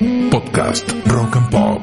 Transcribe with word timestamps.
Podcast 0.00 0.90
Rock 1.08 1.36
and 1.36 1.50
Pop. 1.50 1.82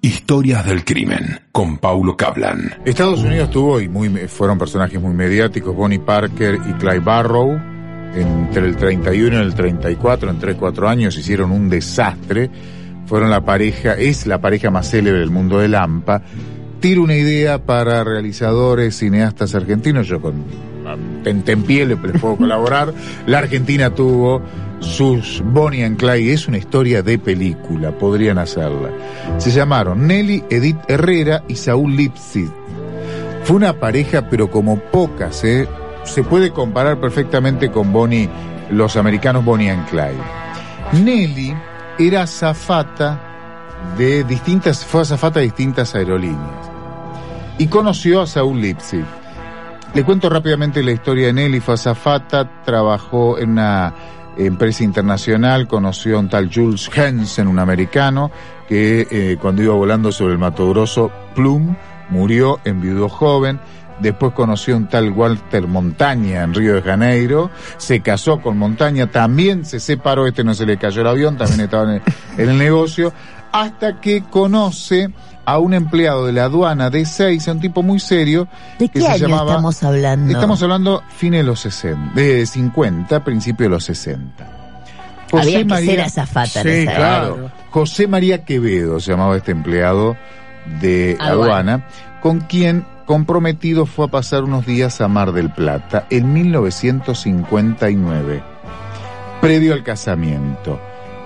Historias 0.00 0.66
del 0.66 0.84
crimen 0.84 1.38
con 1.52 1.78
Paulo 1.78 2.16
Cablan. 2.16 2.82
Estados 2.84 3.22
Unidos 3.22 3.52
tuvo 3.52 3.80
y 3.80 3.88
muy 3.88 4.08
fueron 4.26 4.58
personajes 4.58 5.00
muy 5.00 5.14
mediáticos, 5.14 5.76
Bonnie 5.76 6.00
Parker 6.00 6.56
y 6.68 6.72
Clyde 6.72 6.98
Barrow. 6.98 7.52
Entre 8.16 8.66
el 8.66 8.74
31 8.74 9.36
y 9.36 9.42
el 9.42 9.54
34, 9.54 10.28
en 10.28 10.40
3-4 10.40 10.88
años, 10.88 11.16
hicieron 11.16 11.52
un 11.52 11.68
desastre. 11.68 12.50
Fueron 13.06 13.30
la 13.30 13.44
pareja, 13.44 13.94
es 13.94 14.26
la 14.26 14.40
pareja 14.40 14.68
más 14.68 14.90
célebre 14.90 15.20
del 15.20 15.30
mundo 15.30 15.60
de 15.60 15.68
Lampa. 15.68 16.22
Tiro 16.80 17.02
una 17.02 17.14
idea 17.14 17.64
para 17.64 18.02
realizadores, 18.02 18.96
cineastas 18.96 19.54
argentinos. 19.54 20.08
Yo 20.08 20.20
con 20.20 20.42
tentempié 21.22 21.86
le 21.86 21.96
puedo 21.96 22.36
colaborar. 22.38 22.92
La 23.26 23.38
Argentina 23.38 23.94
tuvo 23.94 24.42
sus 24.80 25.42
Bonnie 25.44 25.84
and 25.84 25.96
Clyde, 25.96 26.32
es 26.32 26.48
una 26.48 26.58
historia 26.58 27.02
de 27.02 27.18
película, 27.18 27.92
podrían 27.92 28.38
hacerla. 28.38 28.90
Se 29.38 29.50
llamaron 29.50 30.06
Nelly 30.06 30.44
Edith 30.50 30.78
Herrera 30.88 31.42
y 31.48 31.56
Saúl 31.56 31.96
Lipsit. 31.96 32.50
Fue 33.44 33.56
una 33.56 33.74
pareja, 33.74 34.28
pero 34.28 34.50
como 34.50 34.78
pocas, 34.78 35.44
¿eh? 35.44 35.68
Se 36.04 36.22
puede 36.22 36.50
comparar 36.50 37.00
perfectamente 37.00 37.70
con 37.70 37.92
Bonnie, 37.92 38.28
los 38.70 38.96
americanos 38.96 39.44
Bonnie 39.44 39.70
and 39.70 39.88
Clyde. 39.88 41.04
Nelly 41.04 41.54
era 41.98 42.22
azafata 42.22 43.20
de 43.96 44.24
distintas, 44.24 44.84
fue 44.84 45.02
azafata 45.02 45.40
de 45.40 45.46
distintas 45.46 45.94
aerolíneas. 45.94 46.70
Y 47.58 47.68
conoció 47.68 48.22
a 48.22 48.26
Saúl 48.26 48.60
Lipsit. 48.60 49.04
Le 49.94 50.04
cuento 50.04 50.28
rápidamente 50.28 50.82
la 50.82 50.92
historia 50.92 51.28
de 51.28 51.32
Nelly, 51.32 51.60
fue 51.60 51.74
azafata, 51.74 52.62
trabajó 52.64 53.38
en 53.38 53.50
una 53.50 53.94
empresa 54.36 54.84
internacional, 54.84 55.66
conoció 55.66 56.16
a 56.16 56.20
un 56.20 56.28
tal 56.28 56.50
Jules 56.52 56.90
Hensen, 56.94 57.48
un 57.48 57.58
americano, 57.58 58.30
que 58.68 59.06
eh, 59.10 59.36
cuando 59.40 59.62
iba 59.62 59.74
volando 59.74 60.12
sobre 60.12 60.32
el 60.32 60.38
Mato 60.38 60.68
Grosso, 60.68 61.10
Plum, 61.34 61.76
murió, 62.10 62.60
enviudó 62.64 63.08
joven. 63.08 63.60
Después 64.00 64.34
conoció 64.34 64.74
a 64.74 64.76
un 64.76 64.88
tal 64.88 65.10
Walter 65.10 65.66
Montaña 65.66 66.42
en 66.42 66.52
Río 66.52 66.74
de 66.74 66.82
Janeiro, 66.82 67.50
se 67.78 68.00
casó 68.00 68.42
con 68.42 68.58
Montaña, 68.58 69.10
también 69.10 69.64
se 69.64 69.80
separó, 69.80 70.26
este 70.26 70.44
no 70.44 70.52
se 70.52 70.66
le 70.66 70.76
cayó 70.76 71.00
el 71.00 71.06
avión, 71.06 71.38
también 71.38 71.60
estaba 71.60 71.94
en 71.94 72.02
el, 72.36 72.58
negocio, 72.58 73.14
hasta 73.52 73.98
que 73.98 74.22
conoce 74.24 75.08
a 75.46 75.58
un 75.58 75.72
empleado 75.72 76.26
de 76.26 76.32
la 76.32 76.44
aduana 76.44 76.90
de 76.90 77.06
Seis, 77.06 77.46
un 77.46 77.60
tipo 77.60 77.82
muy 77.82 78.00
serio. 78.00 78.48
¿De 78.78 78.88
qué 78.88 79.06
año 79.06 79.28
estamos 79.28 79.82
hablando? 79.82 80.32
Estamos 80.32 80.62
hablando 80.62 81.02
fines 81.16 81.40
de 81.40 81.44
los 81.44 81.60
60, 81.60 82.12
de 82.14 82.44
50, 82.44 83.24
principio 83.24 83.64
de 83.64 83.70
los 83.70 83.84
60. 83.84 84.56
José 85.30 85.42
Había 85.42 85.58
que 85.58 85.64
María, 85.64 86.08
ser 86.08 86.26
sí, 86.46 86.86
claro. 86.86 87.50
José 87.70 88.06
María 88.06 88.44
Quevedo 88.44 89.00
se 89.00 89.10
llamaba 89.12 89.36
este 89.36 89.52
empleado 89.52 90.16
de 90.80 91.16
aduana, 91.20 91.86
con 92.20 92.40
quien 92.40 92.84
comprometido 93.06 93.86
fue 93.86 94.04
a 94.06 94.08
pasar 94.08 94.44
unos 94.44 94.66
días 94.66 95.00
a 95.00 95.08
Mar 95.08 95.32
del 95.32 95.50
Plata 95.50 96.06
en 96.10 96.32
1959, 96.32 98.42
previo 99.40 99.72
al 99.74 99.84
casamiento. 99.84 100.80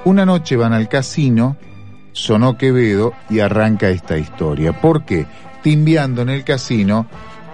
Una 0.04 0.26
noche 0.26 0.56
van 0.56 0.72
al 0.72 0.88
casino 0.88 1.56
sonó 2.12 2.56
Quevedo 2.56 3.12
y 3.28 3.40
arranca 3.40 3.88
esta 3.88 4.18
historia. 4.18 4.72
¿Por 4.80 5.04
qué? 5.04 5.26
Timbiando 5.62 6.22
en 6.22 6.30
el 6.30 6.44
casino 6.44 7.06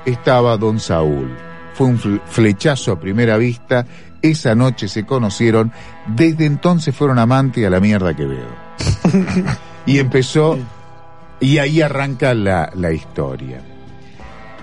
estaba 0.05 0.57
don 0.57 0.81
Saúl. 0.81 1.37
Fue 1.75 1.87
un 1.89 1.99
flechazo 1.99 2.93
a 2.93 3.01
primera 3.01 3.37
vista, 3.37 3.87
esa 4.23 4.55
noche 4.55 4.89
se 4.89 5.05
conocieron, 5.05 5.73
desde 6.07 6.47
entonces 6.47 6.95
fueron 6.95 7.19
amantes 7.19 7.67
a 7.67 7.71
la 7.71 7.81
mierda 7.81 8.15
Quevedo. 8.15 8.49
y 9.87 9.99
empezó, 9.99 10.59
y 11.39 11.59
ahí 11.59 11.83
arranca 11.83 12.35
la, 12.35 12.71
la 12.75 12.93
historia. 12.93 13.61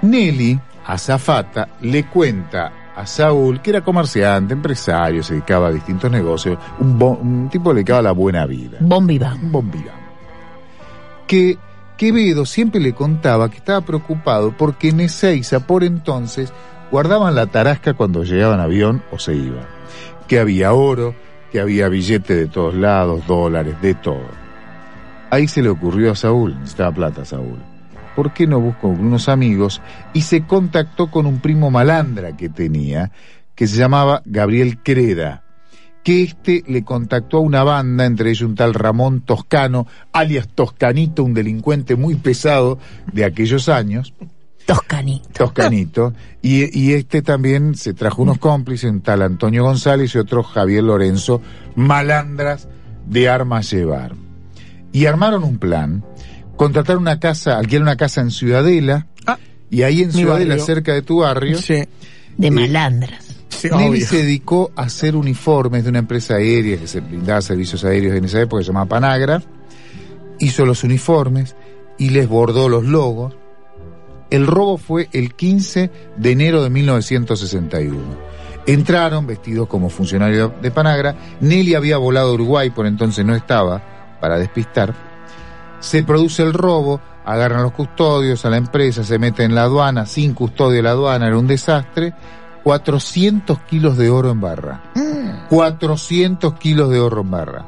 Nelly, 0.02 0.60
azafata, 0.86 1.70
le 1.82 2.06
cuenta 2.06 2.83
a 2.96 3.06
Saúl, 3.06 3.62
que 3.62 3.72
era 3.72 3.82
comerciante, 3.82 4.54
empresario, 4.54 5.24
se 5.24 5.34
dedicaba 5.34 5.68
a 5.68 5.72
distintos 5.72 6.12
negocios, 6.12 6.58
un, 6.80 7.50
tipo 7.52 7.70
que 7.70 7.74
le 7.74 7.80
dedicaba 7.80 8.02
la 8.02 8.12
buena 8.12 8.46
vida. 8.46 8.78
Bon 8.80 9.06
vivant. 9.06 9.42
Un 9.44 9.52
bon 9.52 9.72
vivant. 9.72 9.98
Que 11.28 11.58
Quevedo 11.98 12.46
siempre 12.46 12.82
le 12.82 12.94
contaba 12.94 13.50
que 13.50 13.58
estaba 13.58 13.82
preocupado 13.82 14.54
porque 14.58 14.90
en 14.90 15.00
Ezeiza, 15.00 15.62
por 15.66 15.84
entonces, 15.84 16.52
guardaban 16.92 17.36
la 17.36 17.48
tarasca 17.48 17.94
cuando 17.94 18.24
llegaban 18.24 18.60
avión 18.60 19.04
o 19.12 19.20
se 19.20 19.36
iban. 19.36 19.66
Que 20.28 20.40
había 20.40 20.74
oro, 20.74 21.16
que 21.52 21.60
había 21.60 21.90
billetes 21.90 22.36
de 22.36 22.48
todos 22.48 22.74
lados, 22.74 23.26
dólares, 23.28 23.80
de 23.82 23.94
todo. 23.94 24.44
Ahí 25.30 25.48
se 25.48 25.62
le 25.62 25.70
ocurrió 25.70 26.12
a 26.12 26.16
Saúl, 26.16 26.56
necesitaba 26.60 26.92
plata 26.92 27.26
Saúl 27.26 27.73
¿por 28.16 28.34
qué 28.34 28.48
no 28.48 28.60
buscó 28.60 28.88
unos 28.88 29.30
amigos? 29.30 29.82
Y 30.14 30.22
se 30.22 30.44
contactó 30.44 31.10
con 31.10 31.26
un 31.26 31.40
primo 31.40 31.72
malandra 31.72 32.36
que 32.36 32.50
tenía, 32.50 33.12
que 33.56 33.68
se 33.68 33.78
llamaba 33.78 34.22
Gabriel 34.26 34.80
Creda, 34.82 35.44
que 36.04 36.24
éste 36.24 36.64
le 36.68 36.84
contactó 36.84 37.38
a 37.38 37.42
una 37.42 37.64
banda, 37.64 38.06
entre 38.06 38.30
ellos 38.30 38.50
un 38.50 38.56
tal 38.56 38.74
Ramón 38.74 39.22
Toscano, 39.22 39.88
alias 40.12 40.50
Toscanito, 40.50 41.24
un 41.24 41.34
delincuente 41.34 41.96
muy 41.96 42.16
pesado 42.16 42.78
de 43.12 43.26
aquellos 43.26 43.70
años. 43.70 44.14
Toscanito. 44.66 45.30
Toscanito. 45.34 46.14
Y, 46.42 46.78
y 46.78 46.94
este 46.94 47.22
también 47.22 47.76
se 47.76 47.94
trajo 47.94 48.22
unos 48.22 48.38
cómplices, 48.38 48.90
un 48.90 49.02
tal 49.02 49.22
Antonio 49.22 49.64
González 49.64 50.14
y 50.16 50.18
otro 50.18 50.44
Javier 50.44 50.84
Lorenzo, 50.84 51.42
malandras 51.76 52.68
de 53.06 53.30
armas 53.30 53.72
llevar. 53.72 54.16
Y 54.92 55.06
armaron 55.06 55.44
un 55.44 55.58
plan 55.58 56.04
contratar 56.56 56.98
una 56.98 57.20
casa, 57.20 57.58
alquilar 57.58 57.84
una 57.84 57.96
casa 57.96 58.22
en 58.22 58.32
Ciudadela, 58.32 59.08
ah, 59.26 59.38
y 59.70 59.84
ahí 59.84 60.02
en 60.02 60.12
Ciudadela, 60.12 60.58
cerca 60.60 60.94
de 60.94 61.02
tu 61.02 61.20
barrio, 61.20 61.60
de 61.60 61.88
eh, 62.48 62.52
malandras. 62.52 63.34
Nelly 63.64 64.02
se 64.02 64.18
dedicó 64.18 64.72
a 64.76 64.84
hacer 64.84 65.16
uniformes 65.16 65.84
de 65.84 65.90
una 65.90 66.00
empresa 66.00 66.36
aérea 66.36 66.78
que 66.78 66.88
se 66.88 67.00
brindaba 67.00 67.42
servicios 67.42 67.84
aéreos 67.86 68.16
en 68.16 68.26
esa 68.26 68.42
época, 68.42 68.60
que 68.60 68.66
se 68.66 68.72
llamaba 68.72 68.88
Panagra, 68.88 69.42
hizo 70.40 70.66
los 70.66 70.84
uniformes 70.84 71.56
y 71.98 72.10
les 72.10 72.28
bordó 72.28 72.68
los 72.68 72.84
logos. 72.84 73.36
El 74.30 74.48
robo 74.48 74.78
fue 74.78 75.10
el 75.14 75.36
15 75.36 75.92
de 76.18 76.32
enero 76.32 76.64
de 76.64 76.70
1961. 76.70 78.34
Entraron 78.66 79.28
vestidos 79.28 79.68
como 79.68 79.90
funcionarios 79.90 80.52
de 80.62 80.72
Panagra. 80.72 81.16
Nelly 81.40 81.76
había 81.76 81.98
volado 81.98 82.32
a 82.32 82.34
Uruguay, 82.34 82.70
por 82.72 82.88
entonces 82.88 83.24
no 83.26 83.36
estaba, 83.36 84.18
para 84.20 84.40
despistar 84.40 85.13
se 85.84 86.02
produce 86.02 86.42
el 86.44 86.54
robo, 86.54 87.02
agarran 87.26 87.62
los 87.62 87.74
custodios 87.74 88.46
a 88.46 88.50
la 88.50 88.56
empresa, 88.56 89.04
se 89.04 89.20
mete 89.20 89.44
en 89.44 89.54
la 89.54 89.64
aduana, 89.64 90.06
sin 90.06 90.34
custodio 90.34 90.78
de 90.78 90.82
la 90.82 90.92
aduana, 90.92 91.28
era 91.28 91.38
un 91.38 91.46
desastre. 91.46 92.14
400 92.64 93.60
kilos 93.64 93.98
de 93.98 94.10
oro 94.10 94.32
en 94.32 94.40
barra. 94.40 94.82
400 95.50 96.54
kilos 96.54 96.90
de 96.90 97.02
oro 97.02 97.20
en 97.20 97.32
barra. 97.32 97.66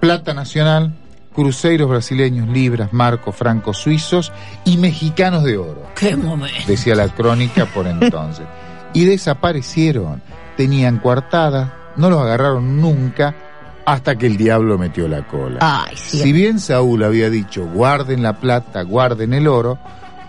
Plata 0.00 0.34
nacional, 0.34 0.92
cruceros 1.32 1.88
brasileños, 1.88 2.48
libras, 2.48 2.92
marcos, 2.92 3.36
francos 3.36 3.78
suizos 3.78 4.32
y 4.64 4.76
mexicanos 4.76 5.44
de 5.44 5.56
oro. 5.56 5.86
¡Qué 5.94 6.16
momento! 6.16 6.66
Decía 6.66 6.96
la 6.96 7.06
crónica 7.06 7.66
por 7.66 7.86
entonces. 7.86 8.44
y 8.92 9.04
desaparecieron. 9.04 10.20
Tenían 10.56 10.98
coartada, 10.98 11.74
no 11.94 12.10
los 12.10 12.20
agarraron 12.20 12.80
nunca 12.80 13.36
hasta 13.84 14.16
que 14.16 14.26
el 14.26 14.36
diablo 14.36 14.78
metió 14.78 15.08
la 15.08 15.26
cola. 15.26 15.86
si 15.94 16.32
bien 16.32 16.58
Saúl 16.58 17.02
había 17.04 17.30
dicho 17.30 17.66
guarden 17.66 18.22
la 18.22 18.34
plata, 18.34 18.82
guarden 18.82 19.34
el 19.34 19.46
oro, 19.46 19.78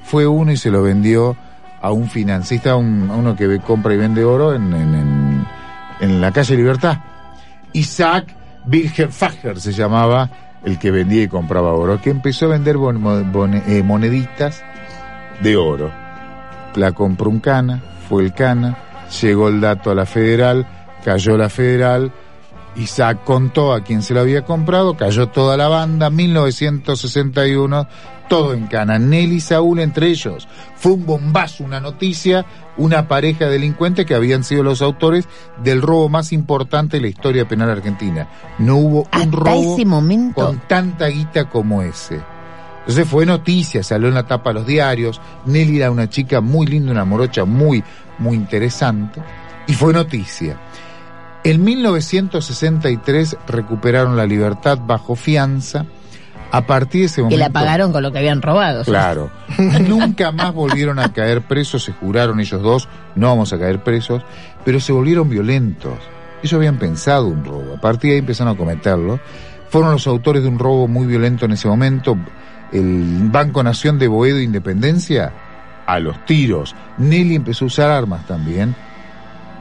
fue 0.03 0.27
uno 0.27 0.51
y 0.51 0.57
se 0.57 0.71
lo 0.71 0.81
vendió 0.83 1.35
a 1.81 1.91
un 1.91 2.09
financista, 2.09 2.71
a, 2.71 2.75
uno 2.75 3.35
que 3.35 3.59
compra 3.59 3.93
y 3.93 3.97
vende 3.97 4.23
oro 4.23 4.53
en, 4.53 5.45
la 5.99 6.31
calle 6.31 6.55
Libertad. 6.55 6.97
Isaac 7.73 8.33
Wilhelm 8.67 9.11
se 9.11 9.71
llamaba 9.71 10.29
el 10.63 10.79
que 10.79 10.91
vendía 10.91 11.23
y 11.23 11.27
compraba 11.27 11.73
oro, 11.73 12.01
que 12.01 12.09
empezó 12.09 12.45
a 12.45 12.49
vender 12.49 12.75
eh, 12.75 13.83
moneditas 13.83 14.63
de 15.41 15.55
oro. 15.55 15.91
La 16.75 16.91
compró 16.91 17.29
un 17.29 17.39
cana, 17.39 17.81
fue 18.09 18.23
el 18.23 18.33
cana, 18.33 18.77
llegó 19.21 19.47
el 19.47 19.61
dato 19.61 19.91
a 19.91 19.95
la 19.95 20.05
federal, 20.05 20.65
cayó 21.03 21.37
la 21.37 21.49
federal, 21.49 22.11
Isaac 22.75 23.23
contó 23.23 23.73
a 23.73 23.81
quien 23.81 24.01
se 24.01 24.13
lo 24.13 24.21
había 24.21 24.43
comprado, 24.43 24.95
cayó 24.95 25.29
toda 25.29 25.57
la 25.57 25.67
banda, 25.67 26.09
1961, 26.09 27.87
todo 28.27 28.53
en 28.53 28.67
Cana, 28.67 28.99
Nelly 28.99 29.35
y 29.35 29.39
Saúl 29.39 29.79
entre 29.79 30.07
ellos. 30.07 30.47
Fue 30.75 30.93
un 30.93 31.05
bombazo, 31.05 31.63
una 31.63 31.79
noticia, 31.79 32.45
una 32.77 33.07
pareja 33.07 33.45
de 33.45 33.51
delincuentes 33.51 34.05
que 34.05 34.15
habían 34.15 34.43
sido 34.43 34.63
los 34.63 34.81
autores 34.81 35.27
del 35.63 35.81
robo 35.81 36.09
más 36.09 36.33
importante 36.33 36.97
de 36.97 37.01
la 37.01 37.07
historia 37.07 37.47
penal 37.47 37.69
argentina. 37.69 38.27
No 38.59 38.77
hubo 38.77 39.07
un 39.13 39.31
robo 39.31 39.77
con 40.33 40.59
tanta 40.67 41.07
guita 41.07 41.49
como 41.49 41.81
ese. 41.81 42.21
Entonces 42.79 43.07
fue 43.07 43.25
noticia, 43.25 43.81
salió 43.81 44.09
en 44.09 44.13
la 44.13 44.27
tapa 44.27 44.51
de 44.51 44.55
los 44.55 44.67
diarios. 44.67 45.19
Nelly 45.45 45.77
era 45.77 45.89
una 45.89 46.07
chica 46.07 46.39
muy 46.41 46.67
linda, 46.67 46.91
una 46.91 47.05
morocha 47.05 47.43
muy, 47.45 47.83
muy 48.19 48.35
interesante. 48.35 49.21
Y 49.65 49.73
fue 49.73 49.91
noticia. 49.91 50.59
En 51.45 51.63
1963 51.63 53.37
recuperaron 53.47 54.17
la 54.17 54.25
libertad 54.25 54.79
bajo 54.81 55.15
fianza. 55.15 55.85
A 56.51 56.65
partir 56.65 57.01
de 57.01 57.05
ese 57.05 57.21
momento. 57.21 57.35
Que 57.35 57.39
la 57.39 57.49
pagaron 57.49 57.91
con 57.91 58.01
lo 58.01 58.11
que 58.11 58.17
habían 58.17 58.41
robado. 58.41 58.83
Claro. 58.83 59.29
Nunca 59.87 60.31
más 60.31 60.53
volvieron 60.53 60.97
a 60.97 61.13
caer 61.13 61.41
presos, 61.41 61.83
se 61.83 61.91
juraron 61.91 62.39
ellos 62.39 62.61
dos, 62.61 62.87
no 63.15 63.27
vamos 63.27 63.53
a 63.53 63.59
caer 63.59 63.83
presos, 63.83 64.23
pero 64.63 64.79
se 64.79 64.91
volvieron 64.91 65.29
violentos. 65.29 65.93
Ellos 66.41 66.53
habían 66.53 66.79
pensado 66.79 67.27
un 67.27 67.43
robo. 67.45 67.75
A 67.75 67.81
partir 67.81 68.09
de 68.09 68.15
ahí 68.15 68.19
empezaron 68.19 68.55
a 68.55 68.57
cometerlo. 68.57 69.19
Fueron 69.69 69.91
los 69.91 70.07
autores 70.07 70.41
de 70.41 70.49
un 70.49 70.57
robo 70.57 70.87
muy 70.87 71.05
violento 71.05 71.45
en 71.45 71.51
ese 71.51 71.67
momento. 71.67 72.17
El 72.71 73.29
Banco 73.29 73.61
Nación 73.61 73.99
de 73.99 74.07
Boedo 74.07 74.39
Independencia, 74.39 75.31
a 75.85 75.99
los 75.99 76.25
tiros. 76.25 76.75
Nelly 76.97 77.35
empezó 77.35 77.65
a 77.65 77.67
usar 77.67 77.91
armas 77.91 78.25
también 78.25 78.75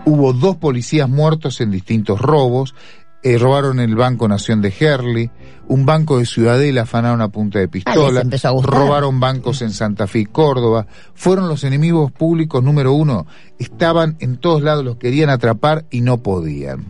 Hubo 0.06 0.32
dos 0.32 0.56
policías 0.56 1.08
muertos 1.08 1.60
en 1.60 1.70
distintos 1.70 2.20
robos. 2.20 2.74
Eh, 3.22 3.38
robaron 3.38 3.80
el 3.80 3.96
Banco 3.96 4.28
Nación 4.28 4.60
de 4.60 4.74
Herley, 4.78 5.30
un 5.66 5.86
banco 5.86 6.18
de 6.18 6.26
Ciudadela 6.26 6.82
afanaron 6.82 7.22
a 7.22 7.28
punta 7.28 7.58
de 7.58 7.68
pistola, 7.68 8.22
robaron 8.62 9.18
bancos 9.18 9.62
en 9.62 9.70
Santa 9.70 10.06
Fe 10.06 10.18
y 10.18 10.26
Córdoba, 10.26 10.86
fueron 11.14 11.48
los 11.48 11.64
enemigos 11.64 12.12
públicos 12.12 12.62
número 12.62 12.92
uno, 12.92 13.26
estaban 13.58 14.16
en 14.20 14.36
todos 14.36 14.62
lados, 14.62 14.84
los 14.84 14.96
querían 14.98 15.30
atrapar 15.30 15.86
y 15.90 16.02
no 16.02 16.22
podían. 16.22 16.84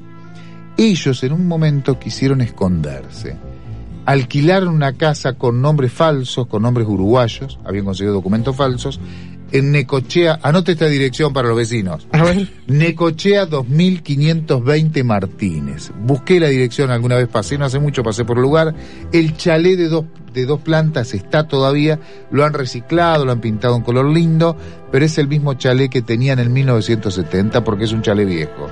Ellos 0.76 1.22
en 1.22 1.34
un 1.34 1.46
momento 1.46 2.00
quisieron 2.00 2.40
esconderse. 2.40 3.36
Alquilaron 4.04 4.74
una 4.74 4.94
casa 4.94 5.34
con 5.34 5.62
nombres 5.62 5.92
falsos, 5.92 6.48
con 6.48 6.62
nombres 6.62 6.88
uruguayos, 6.88 7.60
habían 7.64 7.84
conseguido 7.84 8.12
documentos 8.12 8.56
falsos, 8.56 9.00
en 9.54 9.70
Necochea, 9.70 10.40
anote 10.42 10.72
esta 10.72 10.86
dirección 10.86 11.32
para 11.32 11.46
los 11.46 11.56
vecinos. 11.56 12.08
A 12.10 12.24
ver. 12.24 12.48
Necochea 12.66 13.46
2520 13.46 15.04
Martínez. 15.04 15.92
Busqué 16.00 16.40
la 16.40 16.48
dirección 16.48 16.90
alguna 16.90 17.14
vez, 17.14 17.28
pasé, 17.28 17.56
no 17.56 17.64
hace 17.64 17.78
mucho 17.78 18.02
pasé 18.02 18.24
por 18.24 18.36
el 18.36 18.42
lugar. 18.42 18.74
El 19.12 19.36
chalet 19.36 19.78
de 19.78 19.88
dos, 19.88 20.06
de 20.32 20.44
dos 20.44 20.60
plantas 20.60 21.14
está 21.14 21.46
todavía, 21.46 22.00
lo 22.32 22.44
han 22.44 22.52
reciclado, 22.52 23.24
lo 23.24 23.30
han 23.30 23.40
pintado 23.40 23.76
en 23.76 23.82
color 23.82 24.06
lindo, 24.06 24.56
pero 24.90 25.04
es 25.04 25.18
el 25.18 25.28
mismo 25.28 25.54
chalet 25.54 25.88
que 25.88 26.02
tenían 26.02 26.40
en 26.40 26.52
1970 26.52 27.62
porque 27.62 27.84
es 27.84 27.92
un 27.92 28.02
chalet 28.02 28.26
viejo. 28.26 28.68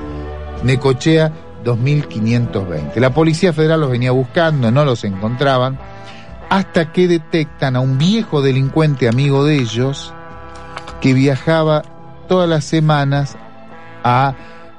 Necochea 0.64 1.32
2520. 1.62 2.98
La 2.98 3.14
Policía 3.14 3.52
Federal 3.52 3.82
los 3.82 3.90
venía 3.92 4.10
buscando, 4.10 4.72
no 4.72 4.84
los 4.84 5.04
encontraban, 5.04 5.78
hasta 6.50 6.90
que 6.90 7.06
detectan 7.06 7.76
a 7.76 7.80
un 7.80 7.98
viejo 7.98 8.42
delincuente 8.42 9.06
amigo 9.06 9.44
de 9.44 9.60
ellos, 9.60 10.12
que 11.02 11.12
viajaba 11.12 11.82
todas 12.28 12.48
las 12.48 12.64
semanas 12.64 13.36
a 14.04 14.34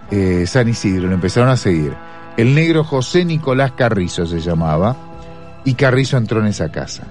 eh, 0.09 0.45
San 0.47 0.69
Isidro, 0.69 1.07
lo 1.07 1.13
empezaron 1.13 1.49
a 1.49 1.57
seguir. 1.57 1.93
El 2.37 2.55
negro 2.55 2.83
José 2.83 3.25
Nicolás 3.25 3.73
Carrizo 3.73 4.25
se 4.25 4.39
llamaba, 4.39 4.95
y 5.65 5.75
Carrizo 5.75 6.17
entró 6.17 6.39
en 6.39 6.47
esa 6.47 6.71
casa. 6.71 7.03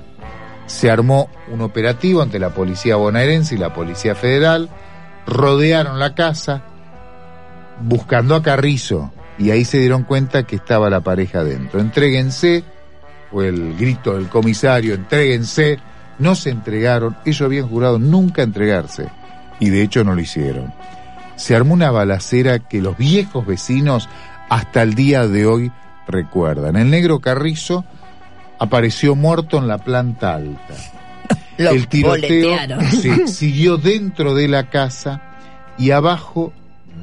Se 0.67 0.91
armó 0.91 1.29
un 1.51 1.61
operativo 1.61 2.23
ante 2.23 2.39
la 2.39 2.51
policía 2.51 2.97
bonaerense 2.97 3.55
y 3.55 3.59
la 3.59 3.75
policía 3.75 4.15
federal, 4.15 4.71
rodearon 5.27 5.99
la 5.99 6.15
casa 6.15 6.63
buscando 7.81 8.35
a 8.35 8.43
Carrizo 8.43 9.13
y 9.39 9.51
ahí 9.51 9.65
se 9.65 9.79
dieron 9.79 10.05
cuenta 10.05 10.45
que 10.45 10.57
estaba 10.57 10.89
la 10.89 11.01
pareja 11.01 11.45
dentro. 11.45 11.81
Entréguense, 11.81 12.65
fue 13.31 13.49
el 13.49 13.77
grito 13.77 14.15
del 14.15 14.29
comisario, 14.29 14.95
entréguense, 14.95 15.79
no 16.19 16.35
se 16.35 16.51
entregaron, 16.51 17.17
ellos 17.25 17.43
habían 17.43 17.69
jurado 17.69 17.99
nunca 17.99 18.43
entregarse, 18.43 19.09
y 19.61 19.71
de 19.71 19.83
hecho 19.83 20.05
no 20.05 20.15
lo 20.15 20.21
hicieron. 20.21 20.73
Se 21.37 21.57
armó 21.57 21.75
una 21.75 21.91
balacera 21.91 22.59
que 22.59 22.81
los 22.81 22.97
viejos 22.97 23.47
vecinos 23.47 24.09
hasta 24.49 24.83
el 24.83 24.95
día 24.95 25.27
de 25.27 25.47
hoy 25.47 25.73
recuerdan. 26.07 26.77
El 26.77 26.91
negro 26.91 27.21
Carrizo 27.21 27.85
apareció 28.59 29.15
muerto 29.15 29.59
en 29.59 29.67
la 29.67 29.79
planta 29.79 30.35
alta. 30.35 30.75
el 31.59 31.89
tiroteo 31.89 32.57
siguió 33.27 33.77
dentro 33.77 34.35
de 34.35 34.49
la 34.49 34.69
casa 34.69 35.23
y 35.79 35.91
abajo 35.91 36.53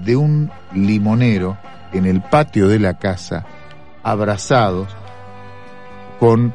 de 0.03 0.15
un 0.15 0.51
limonero 0.73 1.57
en 1.91 2.05
el 2.05 2.21
patio 2.21 2.67
de 2.67 2.79
la 2.79 2.97
casa, 2.97 3.45
abrazados, 4.03 4.95
con 6.19 6.53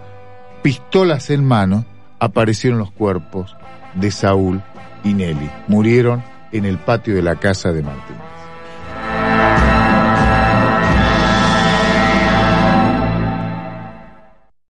pistolas 0.63 1.31
en 1.31 1.45
mano, 1.45 1.85
aparecieron 2.25 2.79
los 2.79 2.91
cuerpos 2.91 3.57
de 3.95 4.11
Saúl 4.11 4.63
y 5.03 5.15
Nelly. 5.15 5.51
Murieron 5.69 6.23
en 6.53 6.65
el 6.65 6.79
patio 6.79 7.15
de 7.15 7.23
la 7.23 7.37
casa 7.37 7.73
de 7.73 7.83
Martín. 7.83 8.17